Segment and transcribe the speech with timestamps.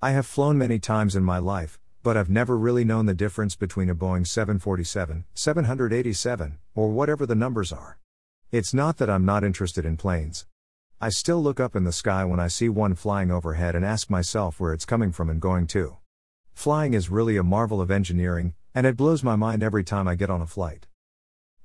[0.00, 3.56] I have flown many times in my life, but I've never really known the difference
[3.56, 7.98] between a Boeing 747, 787, or whatever the numbers are.
[8.52, 10.46] It's not that I'm not interested in planes.
[11.00, 14.08] I still look up in the sky when I see one flying overhead and ask
[14.08, 15.96] myself where it's coming from and going to.
[16.54, 20.14] Flying is really a marvel of engineering, and it blows my mind every time I
[20.14, 20.86] get on a flight.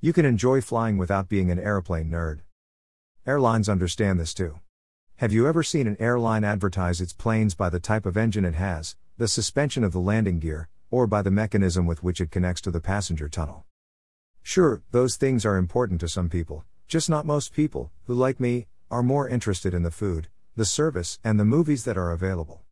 [0.02, 2.40] You can enjoy flying without being an airplane nerd.
[3.28, 4.60] Airlines understand this too.
[5.18, 8.56] Have you ever seen an airline advertise its planes by the type of engine it
[8.56, 12.62] has, the suspension of the landing gear, or by the mechanism with which it connects
[12.62, 13.64] to the passenger tunnel?
[14.42, 18.66] Sure, those things are important to some people, just not most people, who, like me,
[18.90, 22.64] are more interested in the food, the service, and the movies that are available.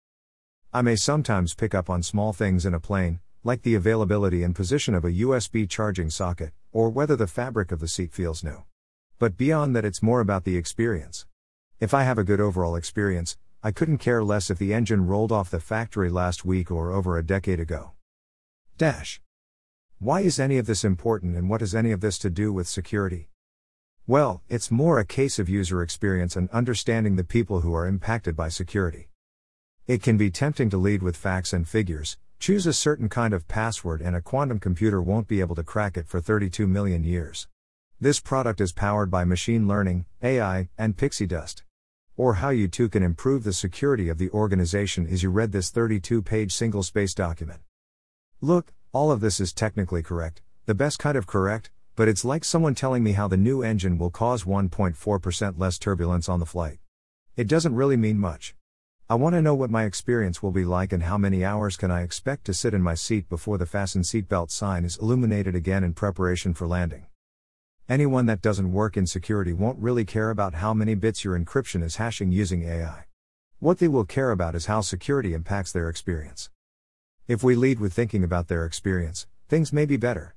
[0.74, 4.56] I may sometimes pick up on small things in a plane, like the availability and
[4.56, 8.64] position of a USB charging socket, or whether the fabric of the seat feels new.
[9.20, 11.28] But beyond that, it's more about the experience.
[11.82, 15.32] If I have a good overall experience, I couldn't care less if the engine rolled
[15.32, 17.94] off the factory last week or over a decade ago.
[18.78, 19.20] Dash.
[19.98, 22.68] Why is any of this important and what has any of this to do with
[22.68, 23.30] security?
[24.06, 28.36] Well, it's more a case of user experience and understanding the people who are impacted
[28.36, 29.10] by security.
[29.88, 33.48] It can be tempting to lead with facts and figures, choose a certain kind of
[33.48, 37.48] password, and a quantum computer won't be able to crack it for 32 million years.
[38.00, 41.64] This product is powered by machine learning, AI, and pixie dust
[42.22, 45.72] or how you too can improve the security of the organization as you read this
[45.72, 47.60] 32 page single space document.
[48.42, 52.46] Look, all of this is technically correct, the best kind of correct, but it's like
[52.46, 56.78] someone telling me how the new engine will cause 1.4% less turbulence on the flight.
[57.36, 58.54] It doesn't really mean much.
[59.10, 61.90] I want to know what my experience will be like and how many hours can
[61.90, 65.84] I expect to sit in my seat before the fasten seatbelt sign is illuminated again
[65.84, 67.08] in preparation for landing.
[67.92, 71.84] Anyone that doesn't work in security won't really care about how many bits your encryption
[71.84, 73.04] is hashing using AI.
[73.60, 76.50] What they will care about is how security impacts their experience.
[77.28, 80.30] If we lead with thinking about their experience, things may be better.